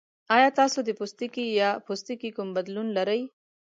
[0.35, 3.21] ایا تاسو د پوستکي یا پوستکي کوم بدلون لرئ؟